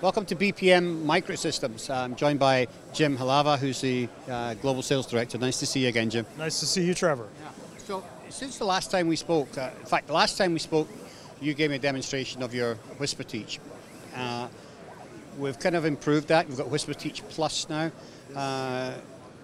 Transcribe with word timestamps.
to 0.00 0.34
BPM 0.34 1.04
Microsystems. 1.04 1.90
I'm 1.90 2.16
joined 2.16 2.38
by 2.38 2.68
Jim 2.94 3.18
Halava, 3.18 3.58
who's 3.58 3.82
the 3.82 4.08
uh, 4.30 4.54
Global 4.54 4.80
Sales 4.80 5.06
Director. 5.06 5.36
Nice 5.36 5.58
to 5.58 5.66
see 5.66 5.80
you 5.80 5.88
again, 5.88 6.08
Jim. 6.08 6.24
Nice 6.38 6.58
to 6.60 6.66
see 6.66 6.82
you, 6.82 6.94
Trevor. 6.94 7.28
So, 7.86 8.02
since 8.30 8.56
the 8.56 8.64
last 8.64 8.90
time 8.90 9.08
we 9.08 9.16
spoke, 9.16 9.58
uh, 9.58 9.68
in 9.78 9.86
fact, 9.86 10.06
the 10.06 10.14
last 10.14 10.38
time 10.38 10.54
we 10.54 10.58
spoke, 10.58 10.88
you 11.42 11.52
gave 11.52 11.68
me 11.68 11.76
a 11.76 11.78
demonstration 11.78 12.42
of 12.42 12.54
your 12.54 12.76
WhisperTeach. 12.98 13.58
Uh, 14.16 14.48
we've 15.38 15.58
kind 15.58 15.76
of 15.76 15.84
improved 15.84 16.28
that. 16.28 16.48
We've 16.48 16.56
got 16.56 16.68
WhisperTeach 16.68 17.28
Plus 17.28 17.68
now. 17.68 17.92
Uh, 18.34 18.94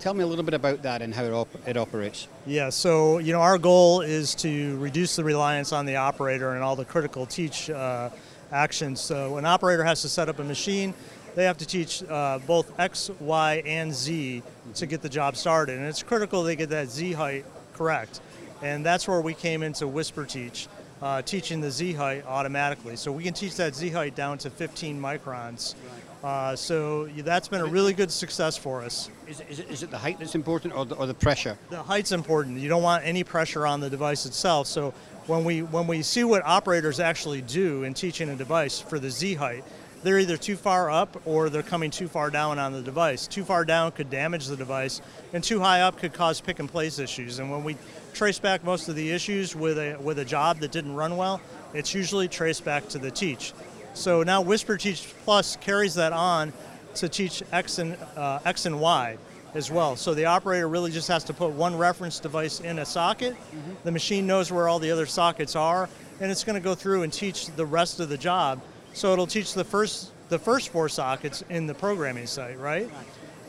tell 0.00 0.14
me 0.14 0.24
a 0.24 0.26
little 0.26 0.44
bit 0.44 0.54
about 0.54 0.82
that 0.82 1.00
and 1.00 1.14
how 1.14 1.24
it, 1.24 1.32
op- 1.32 1.68
it 1.68 1.76
operates. 1.76 2.26
Yeah, 2.44 2.70
so 2.70 3.18
you 3.18 3.32
know 3.32 3.40
our 3.40 3.56
goal 3.56 4.00
is 4.00 4.34
to 4.36 4.76
reduce 4.78 5.14
the 5.14 5.22
reliance 5.22 5.72
on 5.72 5.86
the 5.86 5.94
operator 5.94 6.54
and 6.54 6.64
all 6.64 6.74
the 6.74 6.84
critical 6.84 7.24
teach 7.24 7.70
uh, 7.70 8.10
actions. 8.52 9.00
So 9.00 9.36
an 9.36 9.44
operator 9.44 9.84
has 9.84 10.02
to 10.02 10.08
set 10.08 10.28
up 10.28 10.38
a 10.38 10.44
machine. 10.44 10.94
They 11.34 11.44
have 11.44 11.58
to 11.58 11.66
teach 11.66 12.02
uh, 12.08 12.38
both 12.46 12.78
X, 12.78 13.10
Y, 13.20 13.62
and 13.64 13.94
Z 13.94 14.42
to 14.74 14.86
get 14.86 15.00
the 15.02 15.08
job 15.08 15.36
started, 15.36 15.78
and 15.78 15.86
it's 15.86 16.02
critical 16.02 16.42
they 16.42 16.56
get 16.56 16.70
that 16.70 16.88
Z 16.88 17.12
height 17.12 17.44
correct. 17.74 18.20
And 18.62 18.84
that's 18.84 19.06
where 19.08 19.20
we 19.20 19.34
came 19.34 19.62
into 19.62 19.86
WhisperTeach, 19.86 20.68
uh, 21.00 21.22
teaching 21.22 21.60
the 21.60 21.70
Z 21.70 21.92
height 21.94 22.26
automatically. 22.26 22.96
So 22.96 23.12
we 23.12 23.22
can 23.22 23.32
teach 23.32 23.56
that 23.56 23.74
Z 23.74 23.90
height 23.90 24.14
down 24.14 24.38
to 24.38 24.50
15 24.50 25.00
microns. 25.00 25.74
Uh, 26.22 26.54
so 26.54 27.06
that's 27.06 27.48
been 27.48 27.62
a 27.62 27.66
really 27.66 27.94
good 27.94 28.10
success 28.10 28.56
for 28.56 28.82
us. 28.82 29.08
Is 29.26 29.40
it, 29.40 29.46
is 29.48 29.58
it, 29.60 29.70
is 29.70 29.82
it 29.82 29.90
the 29.90 29.96
height 29.96 30.18
that's 30.18 30.34
important 30.34 30.76
or 30.76 30.84
the, 30.84 30.94
or 30.96 31.06
the 31.06 31.14
pressure? 31.14 31.56
The 31.70 31.82
height's 31.82 32.12
important. 32.12 32.58
You 32.58 32.68
don't 32.68 32.82
want 32.82 33.06
any 33.06 33.24
pressure 33.24 33.66
on 33.66 33.80
the 33.80 33.88
device 33.88 34.26
itself. 34.26 34.66
So 34.66 34.92
when 35.30 35.44
we 35.44 35.62
when 35.62 35.86
we 35.86 36.02
see 36.02 36.24
what 36.24 36.42
operators 36.44 36.98
actually 36.98 37.40
do 37.40 37.84
in 37.84 37.94
teaching 37.94 38.28
a 38.28 38.36
device 38.36 38.80
for 38.80 38.98
the 38.98 39.10
Z 39.10 39.34
height, 39.34 39.62
they're 40.02 40.18
either 40.18 40.36
too 40.36 40.56
far 40.56 40.90
up 40.90 41.22
or 41.24 41.48
they're 41.48 41.62
coming 41.62 41.92
too 41.92 42.08
far 42.08 42.30
down 42.30 42.58
on 42.58 42.72
the 42.72 42.82
device. 42.82 43.28
Too 43.28 43.44
far 43.44 43.64
down 43.64 43.92
could 43.92 44.10
damage 44.10 44.46
the 44.46 44.56
device, 44.56 45.00
and 45.32 45.44
too 45.44 45.60
high 45.60 45.82
up 45.82 45.98
could 45.98 46.12
cause 46.12 46.40
pick 46.40 46.58
and 46.58 46.68
place 46.68 46.98
issues. 46.98 47.38
And 47.38 47.48
when 47.48 47.62
we 47.62 47.76
trace 48.12 48.40
back 48.40 48.64
most 48.64 48.88
of 48.88 48.96
the 48.96 49.12
issues 49.12 49.54
with 49.54 49.78
a 49.78 49.96
with 50.00 50.18
a 50.18 50.24
job 50.24 50.58
that 50.58 50.72
didn't 50.72 50.96
run 50.96 51.16
well, 51.16 51.40
it's 51.74 51.94
usually 51.94 52.26
traced 52.26 52.64
back 52.64 52.88
to 52.88 52.98
the 52.98 53.12
teach. 53.12 53.52
So 53.94 54.24
now 54.24 54.42
WhisperTeach 54.42 55.14
Plus 55.24 55.56
carries 55.56 55.94
that 55.94 56.12
on 56.12 56.52
to 56.96 57.08
teach 57.08 57.44
X 57.52 57.78
and 57.78 57.96
uh, 58.16 58.40
X 58.44 58.66
and 58.66 58.80
Y 58.80 59.16
as 59.54 59.70
well. 59.70 59.96
So 59.96 60.14
the 60.14 60.26
operator 60.26 60.68
really 60.68 60.90
just 60.90 61.08
has 61.08 61.24
to 61.24 61.34
put 61.34 61.50
one 61.52 61.76
reference 61.76 62.20
device 62.20 62.60
in 62.60 62.78
a 62.78 62.84
socket. 62.86 63.36
The 63.84 63.92
machine 63.92 64.26
knows 64.26 64.52
where 64.52 64.68
all 64.68 64.78
the 64.78 64.90
other 64.90 65.06
sockets 65.06 65.56
are, 65.56 65.88
and 66.20 66.30
it's 66.30 66.44
going 66.44 66.54
to 66.54 66.64
go 66.64 66.74
through 66.74 67.02
and 67.02 67.12
teach 67.12 67.46
the 67.46 67.66
rest 67.66 68.00
of 68.00 68.08
the 68.08 68.18
job. 68.18 68.60
So 68.92 69.12
it'll 69.12 69.26
teach 69.26 69.54
the 69.54 69.64
first 69.64 70.12
the 70.28 70.38
first 70.38 70.68
four 70.68 70.88
sockets 70.88 71.42
in 71.48 71.66
the 71.66 71.74
programming 71.74 72.26
site, 72.26 72.58
right? 72.58 72.88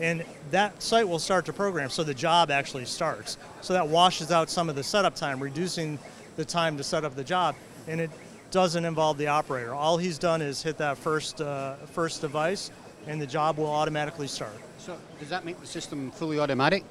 And 0.00 0.24
that 0.50 0.82
site 0.82 1.06
will 1.06 1.18
start 1.18 1.44
to 1.44 1.52
program, 1.52 1.90
so 1.90 2.02
the 2.02 2.14
job 2.14 2.50
actually 2.50 2.86
starts. 2.86 3.36
So 3.60 3.74
that 3.74 3.86
washes 3.86 4.32
out 4.32 4.48
some 4.48 4.70
of 4.70 4.76
the 4.76 4.82
setup 4.82 5.14
time, 5.14 5.40
reducing 5.40 5.98
the 6.36 6.44
time 6.44 6.78
to 6.78 6.82
set 6.82 7.04
up 7.04 7.14
the 7.14 7.24
job, 7.24 7.54
and 7.86 8.00
it 8.00 8.10
doesn't 8.50 8.86
involve 8.86 9.18
the 9.18 9.26
operator. 9.26 9.74
All 9.74 9.98
he's 9.98 10.18
done 10.18 10.40
is 10.40 10.62
hit 10.62 10.78
that 10.78 10.96
first 10.96 11.42
uh, 11.42 11.74
first 11.92 12.22
device, 12.22 12.70
and 13.06 13.20
the 13.20 13.26
job 13.26 13.58
will 13.58 13.70
automatically 13.70 14.26
start. 14.26 14.54
So, 14.78 14.96
does 15.18 15.28
that 15.28 15.44
make 15.44 15.60
the 15.60 15.66
system 15.66 16.10
fully 16.10 16.38
automatic? 16.38 16.84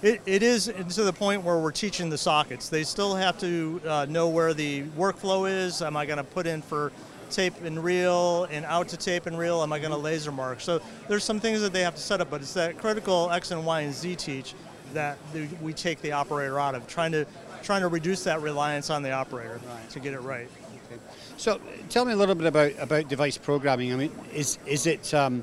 It, 0.00 0.20
it 0.26 0.42
is 0.42 0.66
to 0.66 1.02
the 1.02 1.12
point 1.12 1.42
where 1.42 1.58
we're 1.58 1.72
teaching 1.72 2.08
the 2.08 2.18
sockets. 2.18 2.68
They 2.68 2.84
still 2.84 3.16
have 3.16 3.38
to 3.38 3.80
uh, 3.86 4.06
know 4.08 4.28
where 4.28 4.54
the 4.54 4.82
workflow 4.96 5.50
is. 5.50 5.82
Am 5.82 5.96
I 5.96 6.06
going 6.06 6.18
to 6.18 6.24
put 6.24 6.46
in 6.46 6.62
for 6.62 6.92
tape 7.30 7.54
and 7.64 7.82
reel 7.82 8.44
and 8.44 8.64
out 8.64 8.88
to 8.88 8.96
tape 8.96 9.26
and 9.26 9.36
reel? 9.36 9.62
Am 9.62 9.72
I 9.72 9.78
going 9.78 9.90
to 9.90 9.96
laser 9.96 10.30
mark? 10.30 10.60
So 10.60 10.80
there's 11.08 11.24
some 11.24 11.40
things 11.40 11.60
that 11.62 11.72
they 11.72 11.82
have 11.82 11.96
to 11.96 12.00
set 12.00 12.20
up, 12.20 12.30
but 12.30 12.40
it's 12.40 12.54
that 12.54 12.78
critical 12.78 13.30
X 13.30 13.50
and 13.50 13.66
Y 13.66 13.80
and 13.80 13.94
Z 13.94 14.16
teach 14.16 14.54
that 14.94 15.18
we 15.60 15.72
take 15.72 16.00
the 16.00 16.12
operator 16.12 16.58
out 16.58 16.74
of, 16.74 16.86
trying 16.86 17.12
to 17.12 17.26
trying 17.62 17.82
to 17.82 17.88
reduce 17.88 18.24
that 18.24 18.40
reliance 18.42 18.90
on 18.90 19.02
the 19.02 19.12
operator 19.12 19.60
Right. 19.66 19.90
to 19.90 20.00
get 20.00 20.14
it 20.14 20.20
right. 20.20 20.48
Okay. 20.90 21.00
So, 21.36 21.60
tell 21.90 22.04
me 22.04 22.12
a 22.12 22.16
little 22.16 22.34
bit 22.34 22.46
about, 22.46 22.72
about 22.78 23.08
device 23.08 23.38
programming. 23.38 23.92
I 23.92 23.96
mean, 23.96 24.12
is 24.32 24.58
is 24.66 24.86
it 24.86 25.12
um, 25.14 25.42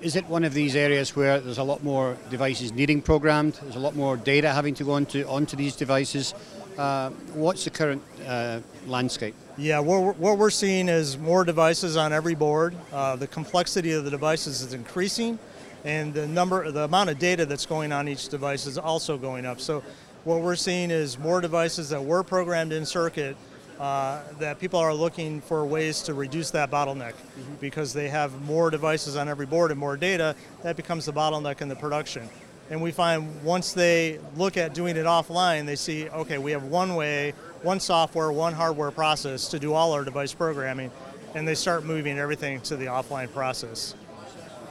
is 0.00 0.16
it 0.16 0.26
one 0.26 0.44
of 0.44 0.52
these 0.54 0.76
areas 0.76 1.14
where 1.16 1.40
there's 1.40 1.58
a 1.58 1.62
lot 1.64 1.82
more 1.82 2.16
devices 2.30 2.72
needing 2.72 3.00
programmed? 3.02 3.54
There's 3.62 3.76
a 3.76 3.80
lot 3.80 3.94
more 3.96 4.16
data 4.16 4.52
having 4.52 4.74
to 4.74 4.84
go 4.84 4.92
onto 4.92 5.24
onto 5.26 5.56
these 5.56 5.76
devices. 5.76 6.34
Uh, 6.78 7.08
what's 7.32 7.64
the 7.64 7.70
current 7.70 8.02
uh, 8.26 8.60
landscape? 8.86 9.34
Yeah, 9.56 9.78
what 9.78 10.02
we're, 10.02 10.12
what 10.12 10.36
we're 10.36 10.50
seeing 10.50 10.90
is 10.90 11.16
more 11.16 11.42
devices 11.44 11.96
on 11.96 12.12
every 12.12 12.34
board. 12.34 12.74
Uh, 12.92 13.16
the 13.16 13.26
complexity 13.26 13.92
of 13.92 14.04
the 14.04 14.10
devices 14.10 14.60
is 14.60 14.74
increasing, 14.74 15.38
and 15.86 16.12
the 16.12 16.26
number, 16.26 16.70
the 16.72 16.82
amount 16.82 17.10
of 17.10 17.18
data 17.20 17.46
that's 17.46 17.64
going 17.64 17.92
on 17.92 18.08
each 18.08 18.28
device 18.28 18.66
is 18.66 18.76
also 18.76 19.16
going 19.16 19.46
up. 19.46 19.60
So, 19.60 19.84
what 20.24 20.40
we're 20.40 20.56
seeing 20.56 20.90
is 20.90 21.16
more 21.16 21.40
devices 21.40 21.90
that 21.90 22.04
were 22.04 22.24
programmed 22.24 22.72
in 22.72 22.84
circuit. 22.84 23.36
Uh, 23.78 24.22
that 24.38 24.58
people 24.58 24.80
are 24.80 24.94
looking 24.94 25.38
for 25.42 25.66
ways 25.66 26.00
to 26.00 26.14
reduce 26.14 26.50
that 26.50 26.70
bottleneck 26.70 27.12
because 27.60 27.92
they 27.92 28.08
have 28.08 28.40
more 28.46 28.70
devices 28.70 29.16
on 29.16 29.28
every 29.28 29.44
board 29.44 29.70
and 29.70 29.78
more 29.78 29.98
data. 29.98 30.34
That 30.62 30.76
becomes 30.76 31.04
the 31.04 31.12
bottleneck 31.12 31.60
in 31.60 31.68
the 31.68 31.76
production. 31.76 32.26
And 32.70 32.80
we 32.80 32.90
find 32.90 33.44
once 33.44 33.74
they 33.74 34.18
look 34.34 34.56
at 34.56 34.72
doing 34.72 34.96
it 34.96 35.04
offline, 35.04 35.66
they 35.66 35.76
see, 35.76 36.08
okay, 36.08 36.38
we 36.38 36.52
have 36.52 36.64
one 36.64 36.94
way, 36.94 37.34
one 37.60 37.78
software, 37.78 38.32
one 38.32 38.54
hardware 38.54 38.90
process 38.90 39.46
to 39.48 39.58
do 39.58 39.74
all 39.74 39.92
our 39.92 40.04
device 40.04 40.32
programming, 40.32 40.90
and 41.34 41.46
they 41.46 41.54
start 41.54 41.84
moving 41.84 42.18
everything 42.18 42.62
to 42.62 42.76
the 42.76 42.86
offline 42.86 43.30
process. 43.30 43.94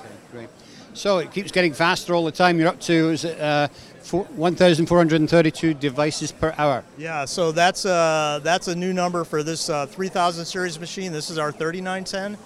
Okay, 0.00 0.14
Great. 0.32 0.48
So 0.94 1.18
it 1.18 1.32
keeps 1.32 1.50
getting 1.50 1.72
faster 1.72 2.14
all 2.14 2.24
the 2.24 2.32
time. 2.32 2.58
You're 2.58 2.68
up 2.68 2.80
to 2.82 3.10
is 3.10 3.24
it, 3.24 3.38
uh, 3.40 3.68
1,432 4.10 5.74
devices 5.74 6.30
per 6.30 6.54
hour. 6.56 6.84
Yeah, 6.96 7.24
so 7.24 7.50
that's 7.50 7.84
uh, 7.84 8.40
that's 8.42 8.68
a 8.68 8.74
new 8.74 8.92
number 8.92 9.24
for 9.24 9.42
this 9.42 9.68
uh, 9.68 9.86
3000 9.86 10.44
series 10.44 10.78
machine. 10.78 11.12
This 11.12 11.30
is 11.30 11.38
our 11.38 11.50
3910, 11.50 12.38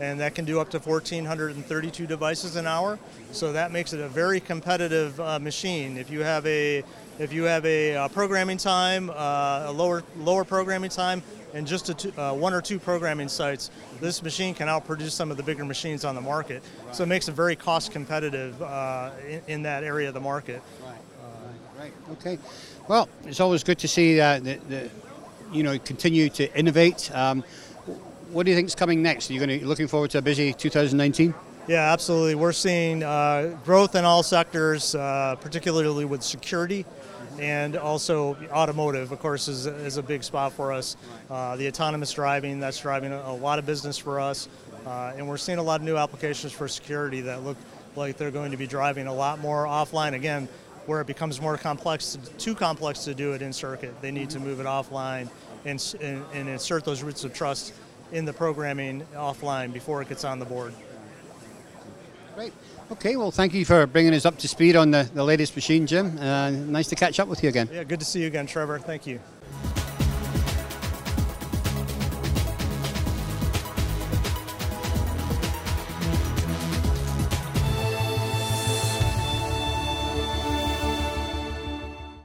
and 0.00 0.20
that 0.20 0.34
can 0.34 0.44
do 0.44 0.60
up 0.60 0.70
to 0.70 0.78
1,432 0.78 2.06
devices 2.06 2.56
an 2.56 2.66
hour. 2.66 2.98
So 3.32 3.52
that 3.54 3.72
makes 3.72 3.94
it 3.94 4.00
a 4.00 4.08
very 4.08 4.38
competitive 4.38 5.18
uh, 5.18 5.38
machine. 5.38 5.96
If 5.96 6.10
you 6.10 6.20
have 6.20 6.46
a 6.46 6.84
if 7.18 7.32
you 7.32 7.44
have 7.44 7.64
a 7.64 7.96
uh, 7.96 8.08
programming 8.08 8.58
time, 8.58 9.08
uh, 9.08 9.64
a 9.66 9.72
lower 9.72 10.02
lower 10.18 10.44
programming 10.44 10.90
time, 10.90 11.22
and 11.54 11.66
just 11.66 11.96
two, 11.98 12.12
uh, 12.18 12.34
one 12.34 12.52
or 12.52 12.60
two 12.60 12.78
programming 12.78 13.28
sites, 13.28 13.70
this 14.00 14.22
machine 14.22 14.54
can 14.54 14.68
outproduce 14.68 15.12
some 15.12 15.30
of 15.30 15.36
the 15.36 15.42
bigger 15.42 15.64
machines 15.64 16.04
on 16.04 16.14
the 16.14 16.20
market. 16.20 16.62
So 16.92 17.04
it 17.04 17.06
makes 17.06 17.28
it 17.28 17.32
very 17.32 17.56
cost 17.56 17.92
competitive 17.92 18.60
uh, 18.60 19.10
in, 19.26 19.42
in 19.46 19.62
that 19.62 19.84
area 19.84 20.08
of 20.08 20.14
the 20.14 20.20
market. 20.20 20.62
Right. 20.84 20.98
Right. 21.78 21.92
Okay. 22.12 22.38
Well, 22.88 23.08
it's 23.24 23.40
always 23.40 23.64
good 23.64 23.78
to 23.80 23.88
see 23.88 24.16
that, 24.16 24.44
that 24.44 24.90
you 25.52 25.62
know 25.62 25.78
continue 25.78 26.28
to 26.30 26.58
innovate. 26.58 27.10
Um, 27.14 27.44
what 28.30 28.46
do 28.46 28.50
you 28.50 28.56
think 28.56 28.68
is 28.68 28.74
coming 28.74 29.02
next? 29.02 29.30
Are 29.30 29.34
you 29.34 29.44
going 29.44 29.60
to 29.60 29.66
looking 29.66 29.86
forward 29.86 30.10
to 30.12 30.18
a 30.18 30.22
busy 30.22 30.52
2019? 30.52 31.34
Yeah, 31.66 31.92
absolutely. 31.92 32.34
We're 32.34 32.52
seeing 32.52 33.02
uh, 33.02 33.56
growth 33.64 33.94
in 33.94 34.04
all 34.04 34.22
sectors, 34.22 34.94
uh, 34.94 35.36
particularly 35.40 36.04
with 36.04 36.22
security 36.22 36.84
and 37.40 37.74
also 37.76 38.36
automotive, 38.52 39.12
of 39.12 39.18
course, 39.18 39.48
is, 39.48 39.64
is 39.66 39.96
a 39.96 40.02
big 40.02 40.22
spot 40.22 40.52
for 40.52 40.72
us. 40.72 40.96
Uh, 41.30 41.56
the 41.56 41.66
autonomous 41.66 42.12
driving, 42.12 42.60
that's 42.60 42.78
driving 42.78 43.12
a, 43.12 43.34
lot 43.34 43.58
of 43.58 43.64
business 43.64 43.96
for 43.96 44.20
us. 44.20 44.46
Uh, 44.86 45.14
and 45.16 45.26
we're 45.26 45.38
seeing 45.38 45.56
a 45.56 45.62
lot 45.62 45.80
of 45.80 45.86
new 45.86 45.96
applications 45.96 46.52
for 46.52 46.68
security 46.68 47.22
that 47.22 47.42
look 47.42 47.56
like 47.96 48.18
they're 48.18 48.30
going 48.30 48.50
to 48.50 48.58
be 48.58 48.66
driving 48.66 49.06
a 49.06 49.14
lot 49.14 49.38
more 49.40 49.64
offline. 49.64 50.12
Again, 50.12 50.48
where 50.84 51.00
it 51.00 51.06
becomes 51.06 51.40
more 51.40 51.56
complex, 51.56 52.18
too 52.36 52.54
complex 52.54 53.04
to 53.04 53.14
do 53.14 53.32
it 53.32 53.40
in 53.40 53.54
circuit. 53.54 53.94
They 54.02 54.10
need 54.10 54.28
to 54.30 54.38
move 54.38 54.60
it 54.60 54.66
offline 54.66 55.30
and, 55.64 55.96
and, 56.02 56.22
and 56.34 56.48
insert 56.48 56.84
those 56.84 57.02
roots 57.02 57.24
of 57.24 57.32
trust 57.32 57.72
in 58.12 58.26
the 58.26 58.34
programming 58.34 59.00
offline 59.14 59.72
before 59.72 60.02
it 60.02 60.10
gets 60.10 60.24
on 60.24 60.38
the 60.38 60.44
board. 60.44 60.74
Great. 62.34 62.52
Okay. 62.92 63.16
Well, 63.16 63.30
thank 63.30 63.54
you 63.54 63.64
for 63.64 63.86
bringing 63.86 64.14
us 64.14 64.26
up 64.26 64.38
to 64.38 64.48
speed 64.48 64.76
on 64.76 64.90
the, 64.90 65.08
the 65.14 65.24
latest 65.24 65.54
machine, 65.56 65.86
Jim. 65.86 66.18
Uh, 66.18 66.50
nice 66.50 66.88
to 66.88 66.94
catch 66.94 67.20
up 67.20 67.28
with 67.28 67.42
you 67.42 67.48
again. 67.48 67.68
Yeah, 67.72 67.84
good 67.84 68.00
to 68.00 68.06
see 68.06 68.20
you 68.20 68.26
again, 68.26 68.46
Trevor. 68.46 68.78
Thank 68.78 69.06
you. 69.06 69.20